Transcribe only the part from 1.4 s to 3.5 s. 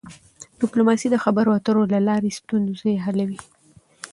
اترو له لارې ستونزې حلوي.